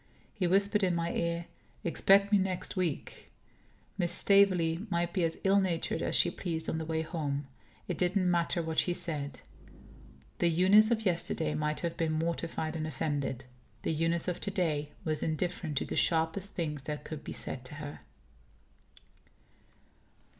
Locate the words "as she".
6.01-6.31